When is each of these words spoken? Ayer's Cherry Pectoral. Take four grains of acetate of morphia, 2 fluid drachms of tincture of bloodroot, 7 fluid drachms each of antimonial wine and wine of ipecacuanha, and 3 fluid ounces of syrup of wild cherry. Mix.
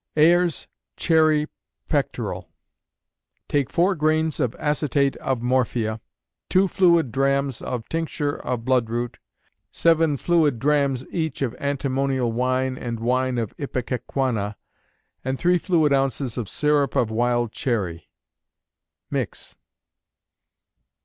Ayer's 0.17 0.67
Cherry 0.97 1.45
Pectoral. 1.87 2.49
Take 3.47 3.69
four 3.69 3.93
grains 3.93 4.39
of 4.39 4.55
acetate 4.55 5.15
of 5.17 5.43
morphia, 5.43 6.01
2 6.49 6.67
fluid 6.67 7.11
drachms 7.11 7.61
of 7.61 7.87
tincture 7.87 8.35
of 8.43 8.61
bloodroot, 8.65 9.19
7 9.71 10.17
fluid 10.17 10.57
drachms 10.57 11.05
each 11.11 11.43
of 11.43 11.53
antimonial 11.59 12.31
wine 12.31 12.79
and 12.79 12.99
wine 12.99 13.37
of 13.37 13.55
ipecacuanha, 13.57 14.55
and 15.23 15.37
3 15.37 15.59
fluid 15.59 15.93
ounces 15.93 16.35
of 16.35 16.49
syrup 16.49 16.95
of 16.95 17.11
wild 17.11 17.51
cherry. 17.51 18.09
Mix. 19.11 19.55